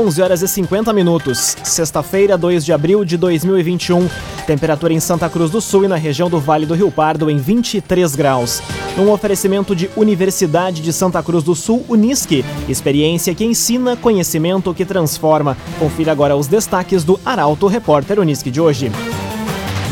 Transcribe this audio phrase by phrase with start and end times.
[0.00, 4.08] 11 horas e 50 minutos, sexta-feira, 2 de abril de 2021.
[4.46, 7.36] Temperatura em Santa Cruz do Sul e na região do Vale do Rio Pardo em
[7.36, 8.62] 23 graus.
[8.98, 12.42] Um oferecimento de Universidade de Santa Cruz do Sul, Unisque.
[12.66, 15.54] Experiência que ensina, conhecimento que transforma.
[15.78, 18.90] Confira agora os destaques do Arauto Repórter Unisque de hoje.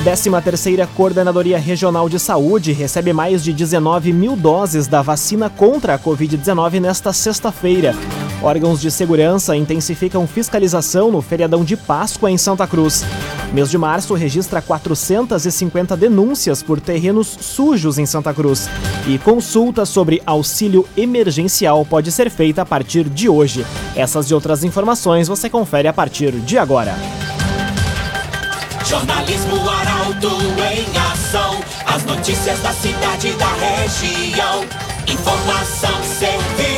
[0.06, 5.98] 13ª Coordenadoria Regional de Saúde recebe mais de 19 mil doses da vacina contra a
[5.98, 7.94] Covid-19 nesta sexta-feira.
[8.42, 13.04] Órgãos de segurança intensificam fiscalização no feriadão de Páscoa em Santa Cruz.
[13.52, 18.68] Mês de março registra 450 denúncias por terrenos sujos em Santa Cruz.
[19.08, 23.66] E consulta sobre auxílio emergencial pode ser feita a partir de hoje.
[23.96, 26.94] Essas e outras informações você confere a partir de agora.
[28.84, 31.60] Jornalismo Arauto em ação.
[31.86, 34.64] As notícias da cidade e da região.
[35.08, 36.77] Informação, serviço.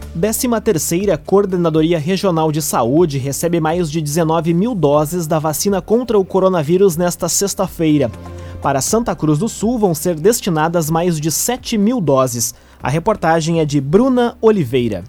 [0.17, 6.25] 13ª Coordenadoria Regional de Saúde recebe mais de 19 mil doses da vacina contra o
[6.25, 8.11] coronavírus nesta sexta-feira.
[8.61, 12.53] Para Santa Cruz do Sul vão ser destinadas mais de 7 mil doses.
[12.83, 15.05] A reportagem é de Bruna Oliveira.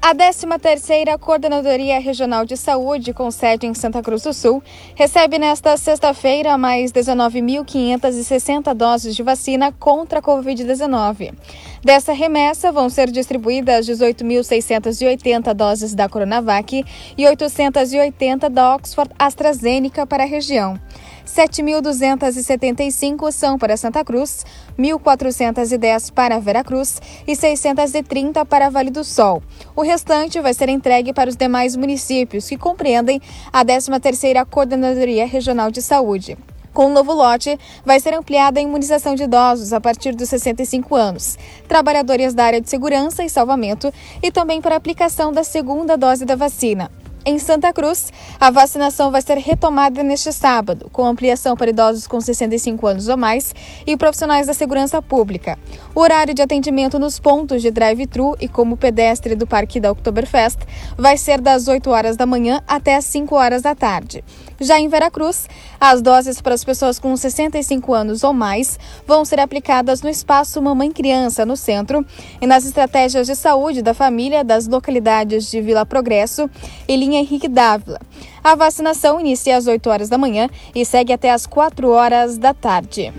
[0.00, 4.62] A 13ª Coordenadoria Regional de Saúde, com sede em Santa Cruz do Sul,
[4.94, 11.34] recebe nesta sexta-feira mais 19.560 doses de vacina contra a Covid-19.
[11.82, 16.84] Dessa remessa, vão ser distribuídas 18.680 doses da Coronavac
[17.18, 20.78] e 880 da Oxford AstraZeneca para a região.
[21.26, 24.46] 7.275 são para Santa Cruz,
[24.78, 29.42] 1.410 para Veracruz e 630 para Vale do Sol.
[29.74, 33.20] O restante vai ser entregue para os demais municípios, que compreendem
[33.52, 36.38] a 13ª Coordenadoria Regional de Saúde.
[36.72, 40.94] Com o novo lote, vai ser ampliada a imunização de idosos a partir dos 65
[40.94, 43.90] anos, trabalhadores da área de segurança e salvamento
[44.22, 46.90] e também para aplicação da segunda dose da vacina.
[47.28, 52.20] Em Santa Cruz, a vacinação vai ser retomada neste sábado, com ampliação para idosos com
[52.20, 53.52] 65 anos ou mais
[53.84, 55.58] e profissionais da segurança pública.
[55.92, 60.60] O horário de atendimento nos pontos de drive-thru e como pedestre do Parque da Oktoberfest
[60.96, 64.22] vai ser das 8 horas da manhã até as 5 horas da tarde.
[64.60, 65.48] Já em Veracruz,
[65.80, 70.60] as doses para as pessoas com 65 anos ou mais vão ser aplicadas no espaço
[70.62, 72.04] Mamãe Criança, no centro,
[72.40, 76.48] e nas estratégias de saúde da família das localidades de Vila Progresso
[76.88, 78.00] e Linha Henrique Dávila.
[78.42, 82.54] A vacinação inicia às 8 horas da manhã e segue até às 4 horas da
[82.54, 83.12] tarde.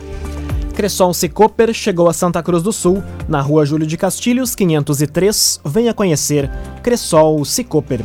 [0.78, 5.60] Cresson Cicoper chegou a Santa Cruz do Sul, na rua Júlio de Castilhos, 503.
[5.66, 6.52] Venha conhecer
[6.84, 8.02] Cressol Cicoper.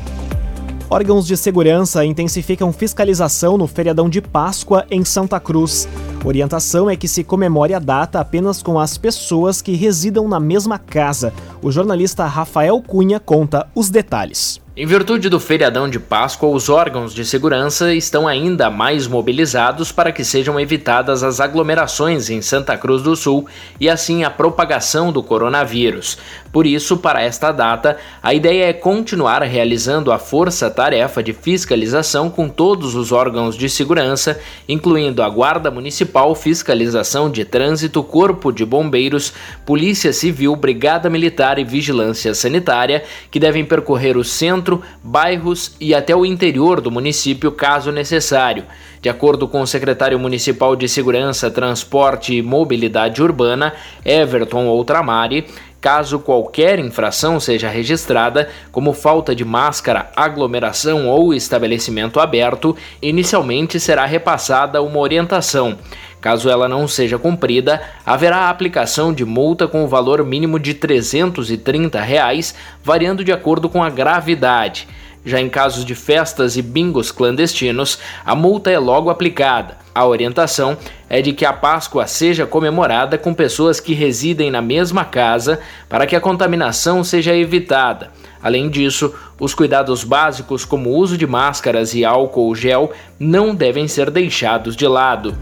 [0.93, 5.89] Órgãos de segurança intensificam fiscalização no feriadão de Páscoa em Santa Cruz.
[6.23, 10.79] Orientação é que se comemore a data apenas com as pessoas que residam na mesma
[10.79, 11.33] casa.
[11.63, 14.61] O jornalista Rafael Cunha conta os detalhes.
[14.75, 20.11] Em virtude do feriadão de Páscoa, os órgãos de segurança estão ainda mais mobilizados para
[20.11, 23.47] que sejam evitadas as aglomerações em Santa Cruz do Sul
[23.79, 26.17] e assim a propagação do coronavírus.
[26.53, 32.47] Por isso, para esta data, a ideia é continuar realizando a força-tarefa de fiscalização com
[32.47, 39.33] todos os órgãos de segurança, incluindo a Guarda Municipal, Fiscalização de Trânsito, Corpo de Bombeiros,
[39.65, 46.15] Polícia Civil, Brigada Militar e Vigilância Sanitária, que devem percorrer o centro bairros e até
[46.15, 48.65] o interior do município, caso necessário.
[49.01, 53.75] De acordo com o secretário municipal de Segurança, Transporte e Mobilidade Urbana,
[54.05, 55.47] Everton Outramari,
[55.83, 64.07] caso qualquer infração seja registrada, como falta de máscara, aglomeração ou estabelecimento aberto, inicialmente será
[64.07, 65.77] repassada uma orientação.
[66.21, 70.73] Caso ela não seja cumprida, haverá a aplicação de multa com o valor mínimo de
[70.73, 72.55] 330 reais,
[72.85, 74.87] variando de acordo com a gravidade.
[75.25, 79.77] Já em casos de festas e bingos clandestinos, a multa é logo aplicada.
[79.95, 80.77] A orientação
[81.09, 86.07] é de que a Páscoa seja comemorada com pessoas que residem na mesma casa para
[86.07, 88.11] que a contaminação seja evitada.
[88.43, 93.87] Além disso, os cuidados básicos, como o uso de máscaras e álcool gel, não devem
[93.87, 95.37] ser deixados de lado.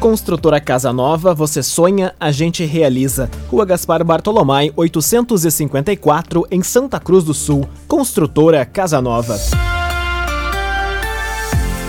[0.00, 3.28] Construtora Casa Nova, você sonha, a gente realiza.
[3.50, 7.68] Rua Gaspar Bartolomai, 854, em Santa Cruz do Sul.
[7.88, 9.36] Construtora Casa Nova.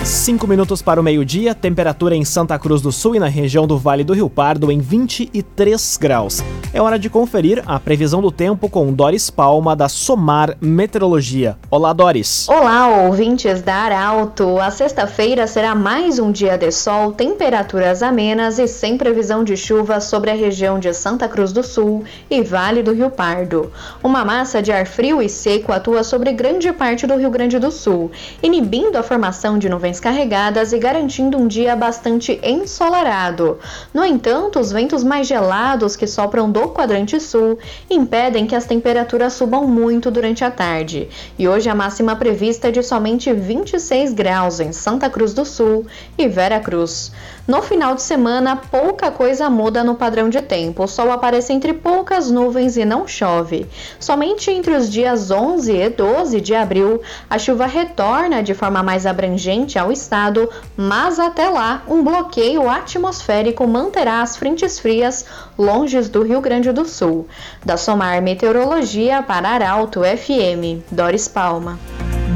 [0.04, 3.78] Cinco minutos para o meio-dia, temperatura em Santa Cruz do Sul e na região do
[3.78, 6.42] Vale do Rio Pardo em 23 graus.
[6.74, 11.58] É hora de conferir a previsão do tempo com Doris Palma, da Somar Meteorologia.
[11.70, 12.48] Olá, Doris.
[12.48, 14.58] Olá, ouvintes da Arauto.
[14.60, 20.00] A sexta-feira será mais um dia de sol, temperaturas amenas e sem previsão de chuva
[20.00, 23.72] sobre a região de Santa Cruz do Sul e Vale do Rio Pardo.
[24.02, 27.70] Uma massa de ar frio e seco atua sobre grande parte do Rio Grande do
[27.70, 28.12] Sul,
[28.42, 33.58] inibindo a formação de nuvens nuvens carregadas e garantindo um dia bastante ensolarado.
[33.94, 37.58] No entanto, os ventos mais gelados que sopram do quadrante sul
[37.90, 41.10] impedem que as temperaturas subam muito durante a tarde.
[41.38, 45.86] E hoje a máxima prevista é de somente 26 graus em Santa Cruz do Sul
[46.18, 47.12] e Vera Cruz.
[47.50, 50.84] No final de semana, pouca coisa muda no padrão de tempo.
[50.84, 53.66] O sol aparece entre poucas nuvens e não chove.
[54.00, 59.08] Somente entre os dias 11 e 12 de abril, a chuva retorna de forma mais
[59.08, 60.48] abrangente ao estado,
[60.78, 65.26] mas até lá, um bloqueio atmosférico manterá as frentes frias
[65.58, 67.28] longe do Rio Grande do Sul.
[67.66, 71.80] Da Somar Meteorologia para Arauto FM, Doris Palma.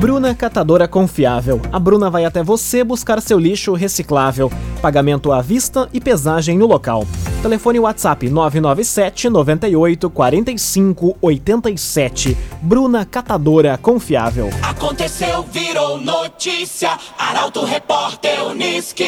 [0.03, 1.61] Bruna Catadora Confiável.
[1.71, 4.51] A Bruna vai até você buscar seu lixo reciclável.
[4.81, 7.07] Pagamento à vista e pesagem no local.
[7.41, 12.38] Telefone WhatsApp 997 98 45 87.
[12.61, 14.50] Bruna Catadora Confiável.
[14.61, 16.99] Aconteceu, virou notícia.
[17.17, 19.07] Arauto Repórter Uniski.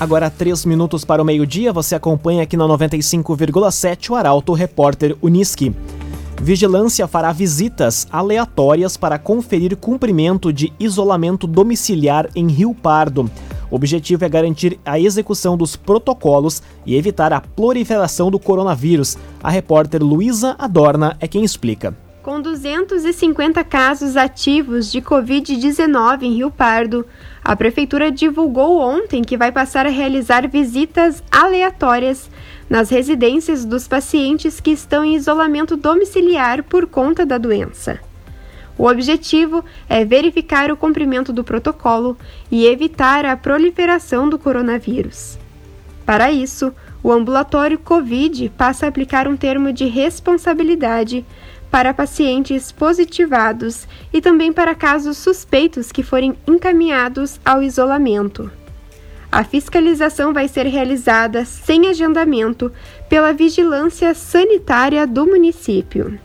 [0.00, 5.76] Agora, três minutos para o meio-dia, você acompanha aqui na 95,7 o Arauto Repórter Uniski.
[6.40, 13.30] Vigilância fará visitas aleatórias para conferir cumprimento de isolamento domiciliar em Rio Pardo.
[13.70, 19.18] O objetivo é garantir a execução dos protocolos e evitar a proliferação do coronavírus.
[19.42, 21.94] A repórter Luísa Adorna é quem explica.
[22.22, 27.06] Com 250 casos ativos de Covid-19 em Rio Pardo,
[27.50, 32.30] a Prefeitura divulgou ontem que vai passar a realizar visitas aleatórias
[32.68, 37.98] nas residências dos pacientes que estão em isolamento domiciliar por conta da doença.
[38.78, 42.16] O objetivo é verificar o cumprimento do protocolo
[42.52, 45.36] e evitar a proliferação do coronavírus.
[46.06, 46.72] Para isso,
[47.02, 51.26] o ambulatório Covid passa a aplicar um termo de responsabilidade
[51.70, 58.50] para pacientes positivados e também para casos suspeitos que forem encaminhados ao isolamento.
[59.30, 62.72] A fiscalização vai ser realizada sem agendamento
[63.08, 66.18] pela Vigilância Sanitária do município.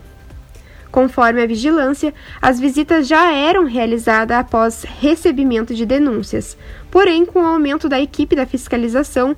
[0.90, 6.56] Conforme a vigilância, as visitas já eram realizadas após recebimento de denúncias,
[6.90, 9.36] porém, com o aumento da equipe da fiscalização,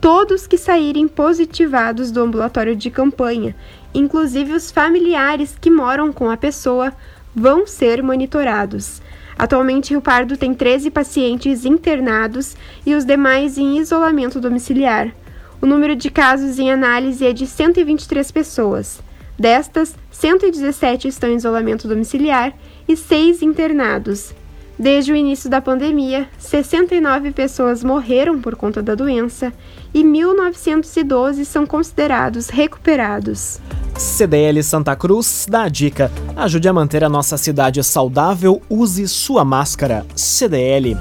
[0.00, 3.54] todos que saírem positivados do ambulatório de campanha
[3.94, 6.92] inclusive os familiares que moram com a pessoa,
[7.34, 9.00] vão ser monitorados.
[9.38, 15.14] Atualmente, Rio Pardo tem 13 pacientes internados e os demais em isolamento domiciliar.
[15.62, 19.02] O número de casos em análise é de 123 pessoas.
[19.38, 22.52] Destas, 117 estão em isolamento domiciliar
[22.86, 24.34] e 6 internados.
[24.78, 29.52] Desde o início da pandemia, 69 pessoas morreram por conta da doença
[29.92, 33.58] e 1.912 são considerados recuperados.
[33.96, 39.44] CDL Santa Cruz dá a dica: ajude a manter a nossa cidade saudável, use sua
[39.44, 40.06] máscara.
[40.14, 40.96] CDL.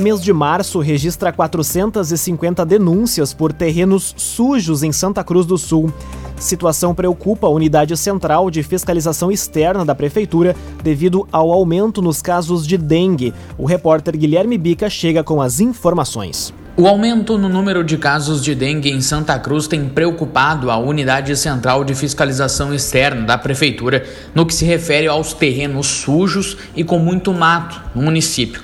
[0.00, 5.92] Mês de março registra 450 denúncias por terrenos sujos em Santa Cruz do Sul.
[6.38, 12.66] Situação preocupa a Unidade Central de Fiscalização Externa da Prefeitura devido ao aumento nos casos
[12.66, 13.32] de dengue.
[13.56, 16.52] O repórter Guilherme Bica chega com as informações.
[16.78, 21.34] O aumento no número de casos de dengue em Santa Cruz tem preocupado a Unidade
[21.34, 24.04] Central de Fiscalização Externa da Prefeitura
[24.34, 28.62] no que se refere aos terrenos sujos e com muito mato no município.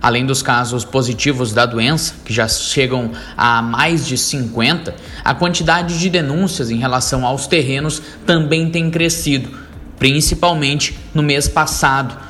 [0.00, 5.98] Além dos casos positivos da doença, que já chegam a mais de 50, a quantidade
[5.98, 9.50] de denúncias em relação aos terrenos também tem crescido,
[9.98, 12.27] principalmente no mês passado.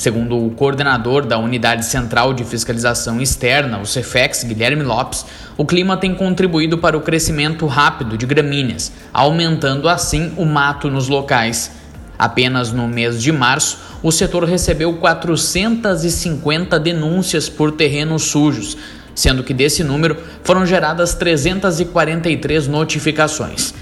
[0.00, 5.26] Segundo o coordenador da Unidade Central de Fiscalização Externa, o Cefex, Guilherme Lopes,
[5.58, 11.08] o clima tem contribuído para o crescimento rápido de gramíneas, aumentando assim o mato nos
[11.08, 11.72] locais.
[12.18, 18.78] Apenas no mês de março, o setor recebeu 450 denúncias por terrenos sujos,
[19.14, 23.74] sendo que desse número foram geradas 343 notificações.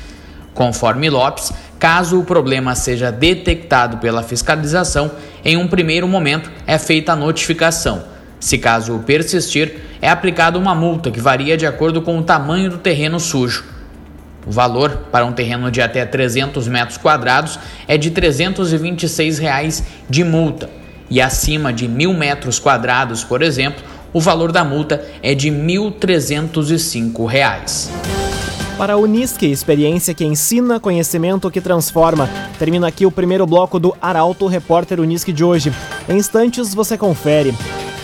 [0.58, 5.08] Conforme Lopes, caso o problema seja detectado pela fiscalização,
[5.44, 8.02] em um primeiro momento é feita a notificação.
[8.40, 12.78] Se caso persistir, é aplicada uma multa que varia de acordo com o tamanho do
[12.78, 13.64] terreno sujo.
[14.44, 20.24] O valor para um terreno de até 300 metros quadrados é de 326 reais de
[20.24, 20.68] multa
[21.08, 25.56] e acima de mil metros quadrados, por exemplo, o valor da multa é de R$
[25.56, 28.27] 1.305.
[28.78, 32.30] Para a Unisque, experiência que ensina, conhecimento que transforma.
[32.60, 35.72] Termina aqui o primeiro bloco do Arauto Repórter Unisque de hoje.
[36.08, 37.52] Em instantes você confere.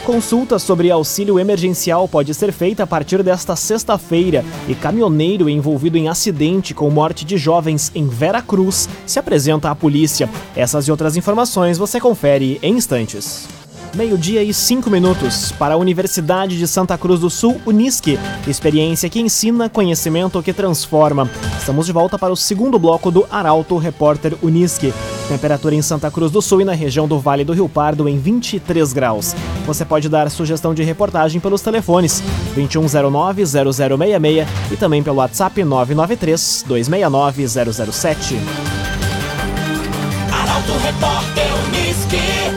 [0.04, 6.08] Consulta sobre auxílio emergencial pode ser feita a partir desta sexta-feira e caminhoneiro envolvido em
[6.08, 10.28] acidente com morte de jovens em Vera Cruz se apresenta à polícia.
[10.56, 13.63] Essas e outras informações você confere em instantes.
[13.94, 18.18] Meio-dia e cinco minutos para a Universidade de Santa Cruz do Sul, Unisque.
[18.46, 21.30] Experiência que ensina, conhecimento que transforma.
[21.58, 24.92] Estamos de volta para o segundo bloco do Arauto Repórter Unisque.
[25.28, 28.18] Temperatura em Santa Cruz do Sul e na região do Vale do Rio Pardo em
[28.18, 29.32] 23 graus.
[29.64, 32.20] Você pode dar sugestão de reportagem pelos telefones
[32.56, 38.38] 2109-0066 e também pelo WhatsApp 993-269-007.
[40.32, 42.53] Arauto Repórter Unisque.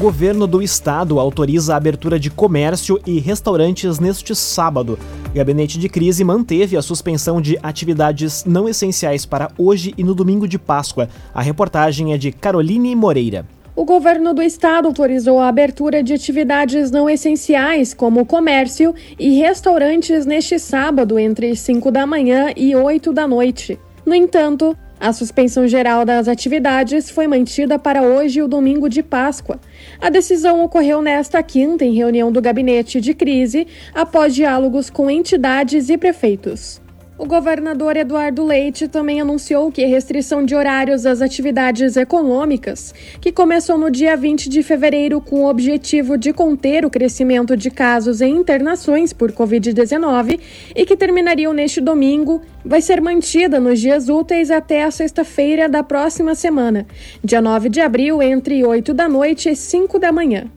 [0.00, 4.98] Governo do Estado autoriza a abertura de comércio e restaurantes neste sábado.
[5.28, 10.14] O gabinete de crise manteve a suspensão de atividades não essenciais para hoje e no
[10.14, 11.06] domingo de Páscoa.
[11.34, 13.44] A reportagem é de Caroline Moreira.
[13.76, 20.24] O governo do estado autorizou a abertura de atividades não essenciais, como comércio e restaurantes,
[20.24, 23.78] neste sábado, entre 5 da manhã e 8 da noite.
[24.06, 29.02] No entanto, a suspensão geral das atividades foi mantida para hoje e o domingo de
[29.02, 29.58] Páscoa.
[30.00, 35.90] A decisão ocorreu nesta quinta em reunião do gabinete de crise, após diálogos com entidades
[35.90, 36.80] e prefeitos.
[37.20, 43.30] O governador Eduardo Leite também anunciou que a restrição de horários às atividades econômicas, que
[43.30, 48.22] começou no dia 20 de fevereiro com o objetivo de conter o crescimento de casos
[48.22, 50.40] e internações por Covid-19
[50.74, 55.82] e que terminariam neste domingo, vai ser mantida nos dias úteis até a sexta-feira da
[55.82, 56.86] próxima semana,
[57.22, 60.50] dia 9 de abril, entre 8 da noite e 5 da manhã.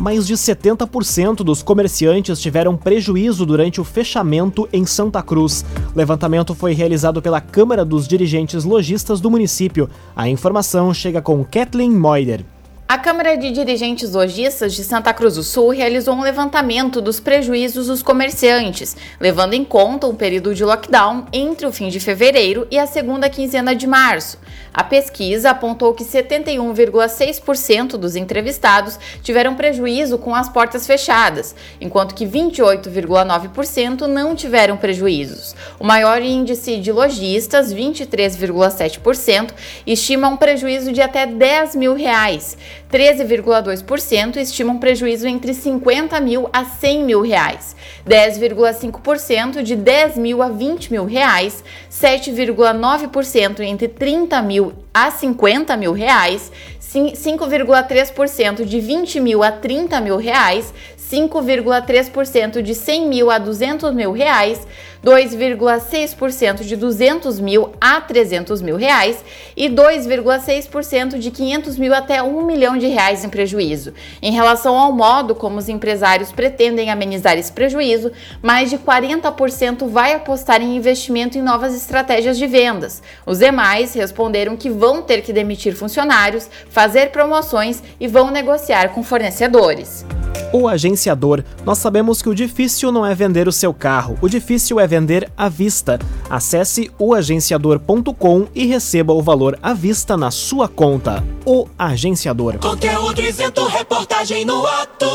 [0.00, 5.62] mais de 70% dos comerciantes tiveram prejuízo durante o fechamento em Santa Cruz.
[5.94, 9.90] O levantamento foi realizado pela Câmara dos Dirigentes Logistas do município.
[10.16, 12.42] A informação chega com Kathleen Moider.
[12.88, 17.86] A Câmara de Dirigentes Lojistas de Santa Cruz do Sul realizou um levantamento dos prejuízos
[17.86, 22.76] dos comerciantes, levando em conta o período de lockdown entre o fim de fevereiro e
[22.76, 24.38] a segunda quinzena de março.
[24.72, 32.24] A pesquisa apontou que 71,6% dos entrevistados tiveram prejuízo com as portas fechadas, enquanto que
[32.24, 35.56] 28,9% não tiveram prejuízos.
[35.78, 39.52] O maior índice de lojistas, 23,7%,
[39.86, 42.56] estima um prejuízo de até 10 mil reais.
[42.92, 50.48] 13,2% estimam prejuízo entre 50 mil a 100 mil reais, 10,5% de 10 mil a
[50.48, 59.44] 20 mil reais, 7,9% entre 30 mil a 50 mil reais, 5,3% de 20 mil
[59.44, 64.66] a 30 mil reais, 5,3% de 100 mil a 200 mil reais,
[65.04, 69.24] 2,6% de 200 mil a 300 mil reais
[69.56, 73.94] e 2,6% de 500 mil até 1 milhão de reais em prejuízo.
[74.20, 80.14] Em relação ao modo como os empresários pretendem amenizar esse prejuízo, mais de 40% vai
[80.14, 83.02] apostar em investimento em novas estratégias de vendas.
[83.24, 89.02] Os demais responderam que vão ter que demitir funcionários, fazer promoções e vão negociar com
[89.02, 90.04] fornecedores.
[90.52, 94.80] O agenciador, nós sabemos que o difícil não é vender o seu carro, o difícil
[94.80, 95.98] é vender à vista.
[96.28, 101.24] Acesse oagenciador.com e receba o valor à vista na sua conta.
[101.46, 102.58] O Agenciador.
[102.58, 105.06] Conteúdo isento, reportagem no ato.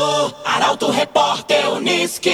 [0.44, 2.30] Arauto Repórter Unisque.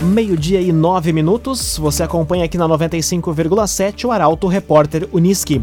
[0.00, 1.78] Meio-dia e nove minutos.
[1.78, 5.62] Você acompanha aqui na 95,7 o Arauto Repórter Unisque.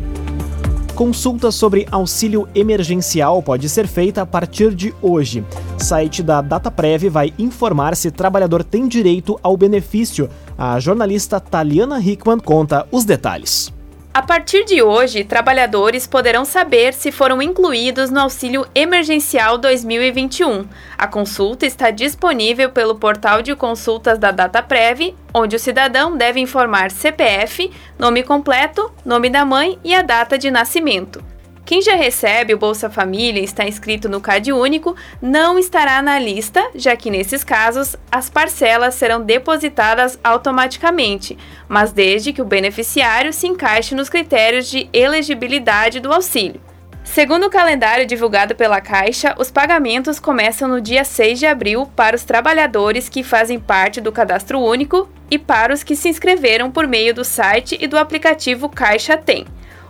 [1.00, 5.46] Consulta sobre auxílio emergencial pode ser feita a partir de hoje.
[5.77, 10.29] Site da DataPrev vai informar se trabalhador tem direito ao benefício.
[10.58, 13.79] A jornalista Taliana Hickman conta os detalhes.
[14.12, 20.68] A partir de hoje, trabalhadores poderão saber se foram incluídos no Auxílio Emergencial 2021.
[20.98, 26.89] A consulta está disponível pelo portal de consultas da DataPrev, onde o cidadão deve informar
[26.89, 31.29] CPF, nome completo, nome da mãe e a data de nascimento.
[31.70, 36.18] Quem já recebe o Bolsa Família e está inscrito no CAD Único não estará na
[36.18, 43.32] lista, já que nesses casos as parcelas serão depositadas automaticamente, mas desde que o beneficiário
[43.32, 46.60] se encaixe nos critérios de elegibilidade do auxílio.
[47.04, 52.16] Segundo o calendário divulgado pela Caixa, os pagamentos começam no dia 6 de abril para
[52.16, 56.88] os trabalhadores que fazem parte do Cadastro Único e para os que se inscreveram por
[56.88, 59.46] meio do site e do aplicativo Caixa Tem.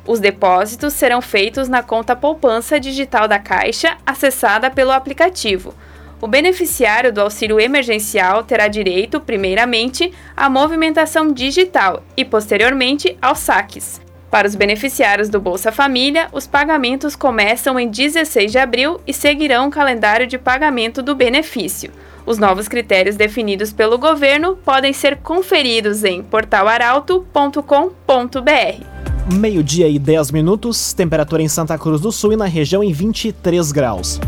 [0.06, 5.74] Os depósitos serão feitos na conta poupança digital da Caixa, acessada pelo aplicativo.
[6.22, 14.02] O beneficiário do auxílio emergencial terá direito, primeiramente, à movimentação digital e, posteriormente, aos saques.
[14.30, 19.68] Para os beneficiários do Bolsa Família, os pagamentos começam em 16 de abril e seguirão
[19.68, 21.92] o calendário de pagamento do benefício.
[22.26, 30.94] Os novos critérios definidos pelo governo podem ser conferidos em portalaralto.com.br meio-dia e 10 minutos,
[30.94, 34.20] temperatura em Santa Cruz do Sul e na região em 23 graus.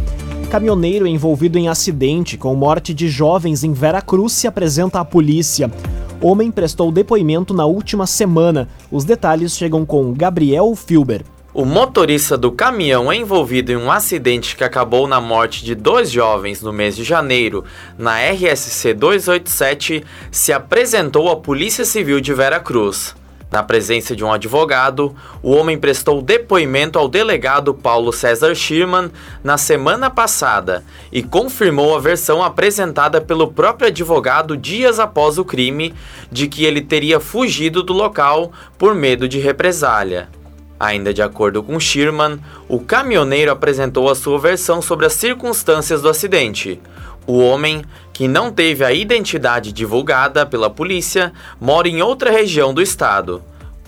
[0.49, 5.71] Caminhoneiro envolvido em acidente com morte de jovens em Vera Cruz se apresenta à polícia.
[6.21, 8.67] Homem prestou depoimento na última semana.
[8.91, 11.23] Os detalhes chegam com Gabriel Filber.
[11.53, 16.61] O motorista do caminhão envolvido em um acidente que acabou na morte de dois jovens
[16.61, 17.65] no mês de janeiro,
[17.97, 23.15] na RSC 287, se apresentou à Polícia Civil de Vera Cruz.
[23.51, 29.11] Na presença de um advogado, o homem prestou depoimento ao delegado Paulo César Schirman
[29.43, 35.93] na semana passada e confirmou a versão apresentada pelo próprio advogado dias após o crime
[36.31, 40.29] de que ele teria fugido do local por medo de represália.
[40.79, 42.39] Ainda de acordo com Schirman,
[42.69, 46.81] o caminhoneiro apresentou a sua versão sobre as circunstâncias do acidente.
[47.27, 52.81] O homem, que não teve a identidade divulgada pela polícia, mora em outra região do
[52.81, 53.43] estado.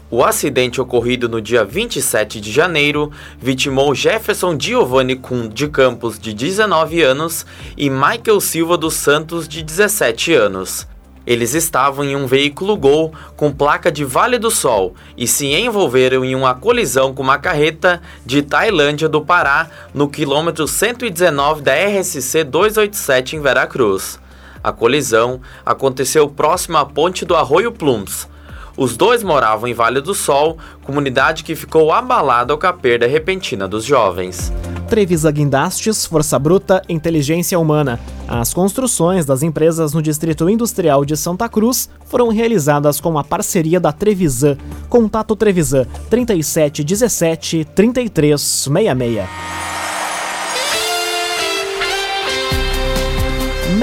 [0.10, 6.34] O acidente ocorrido no dia 27 de janeiro vitimou Jefferson Giovanni Kuhn de Campos, de
[6.36, 10.88] 19 anos, e Michael Silva dos Santos, de 17 anos.
[11.26, 16.26] Eles estavam em um veículo Gol com placa de Vale do Sol e se envolveram
[16.26, 22.44] em uma colisão com uma carreta de Tailândia do Pará no quilômetro 119 da RSC
[22.44, 24.20] 287 em Veracruz.
[24.62, 28.28] A colisão aconteceu próximo à ponte do Arroio Plums.
[28.76, 33.68] Os dois moravam em Vale do Sol, comunidade que ficou abalada com a perda repentina
[33.68, 34.52] dos jovens.
[34.90, 38.00] Trevisa Guindastes, Força Bruta, Inteligência Humana.
[38.28, 43.80] As construções das empresas no Distrito Industrial de Santa Cruz foram realizadas com a parceria
[43.80, 44.58] da Trevisan.
[44.90, 49.83] Contato Trevisan 3717 3366.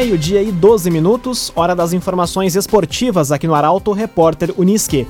[0.00, 5.06] Meio-dia e 12 minutos, hora das informações esportivas aqui no Arauto Repórter Unisque.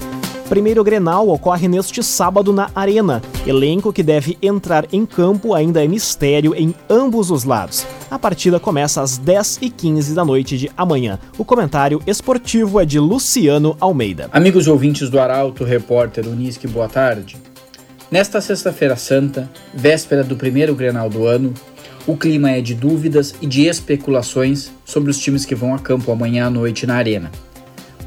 [0.48, 3.22] Primeiro Grenal ocorre neste sábado na Arena.
[3.46, 7.87] Elenco que deve entrar em campo ainda é mistério em ambos os lados.
[8.11, 11.20] A partida começa às 10h15 da noite de amanhã.
[11.38, 14.29] O comentário esportivo é de Luciano Almeida.
[14.33, 17.37] Amigos ouvintes do Arauto, repórter Unisque, boa tarde.
[18.11, 21.55] Nesta sexta-feira santa, véspera do primeiro Grenal do ano,
[22.07, 26.11] o clima é de dúvidas e de especulações sobre os times que vão a campo
[26.11, 27.31] amanhã à noite na Arena.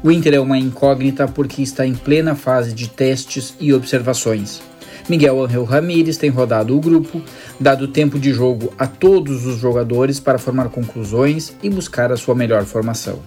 [0.02, 4.60] O Inter é uma incógnita porque está em plena fase de testes e observações.
[5.08, 7.22] Miguel Angel Ramírez tem rodado o grupo,
[7.60, 12.34] dado tempo de jogo a todos os jogadores para formar conclusões e buscar a sua
[12.34, 13.20] melhor formação.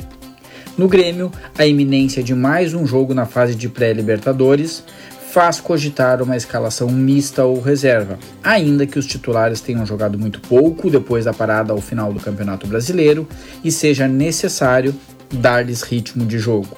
[0.77, 4.83] No Grêmio, a iminência de mais um jogo na fase de pré-Libertadores
[5.31, 10.89] faz cogitar uma escalação mista ou reserva, ainda que os titulares tenham jogado muito pouco
[10.89, 13.27] depois da parada ao final do Campeonato Brasileiro
[13.63, 14.95] e seja necessário
[15.31, 16.77] dar-lhes ritmo de jogo.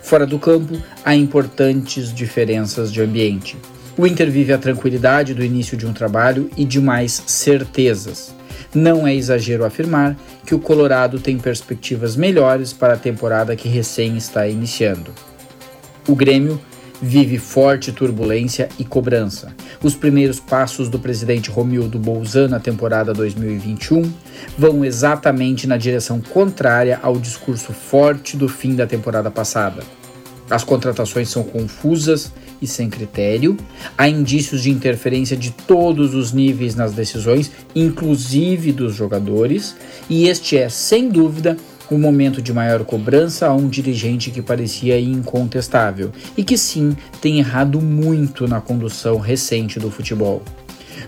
[0.00, 3.56] Fora do campo, há importantes diferenças de ambiente.
[3.96, 8.34] O Inter vive a tranquilidade do início de um trabalho e de mais certezas.
[8.74, 10.16] Não é exagero afirmar
[10.46, 15.12] que o Colorado tem perspectivas melhores para a temporada que recém está iniciando.
[16.08, 16.60] O Grêmio
[17.02, 19.52] vive forte turbulência e cobrança.
[19.82, 24.10] Os primeiros passos do presidente Romildo Bolzan na temporada 2021
[24.56, 29.82] vão exatamente na direção contrária ao discurso forte do fim da temporada passada.
[30.48, 33.56] As contratações são confusas e sem critério,
[33.98, 39.74] há indícios de interferência de todos os níveis nas decisões, inclusive dos jogadores,
[40.08, 41.56] e este é, sem dúvida,
[41.92, 47.38] o momento de maior cobrança a um dirigente que parecia incontestável e que sim tem
[47.38, 50.42] errado muito na condução recente do futebol.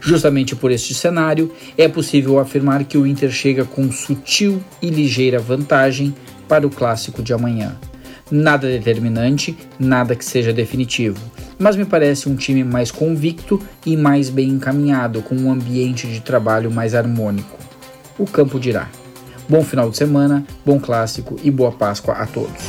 [0.00, 5.38] Justamente por este cenário, é possível afirmar que o Inter chega com sutil e ligeira
[5.38, 6.14] vantagem
[6.46, 7.74] para o clássico de amanhã.
[8.30, 11.18] Nada determinante, nada que seja definitivo,
[11.58, 16.20] mas me parece um time mais convicto e mais bem encaminhado, com um ambiente de
[16.20, 17.58] trabalho mais harmônico.
[18.18, 18.88] O campo dirá.
[19.48, 22.62] Bom final de semana, bom clássico e boa Páscoa a todos.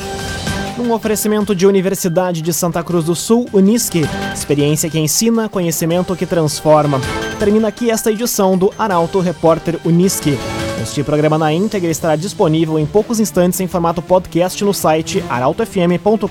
[0.78, 4.02] Um oferecimento de Universidade de Santa Cruz do Sul, Unisque.
[4.34, 7.00] Experiência que ensina, conhecimento que transforma.
[7.40, 10.38] Termina aqui esta edição do Arauto Repórter Unisque.
[10.84, 16.28] Este programa na íntegra estará disponível em poucos instantes em formato podcast no site arautofm.com.br,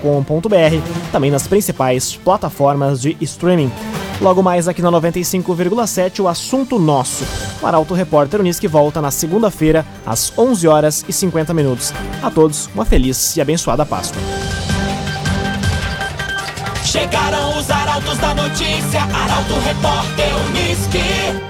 [1.11, 3.73] também nas principais plataformas de streaming.
[4.21, 7.25] Logo mais aqui na 95,7 o assunto nosso.
[7.61, 11.93] O Arauto Repórter Unisque volta na segunda-feira às 11 horas e 50 minutos.
[12.23, 14.21] A todos uma feliz e abençoada Páscoa.
[16.85, 21.35] Chegaram os arautos da notícia, Arauto Repórter Unisque.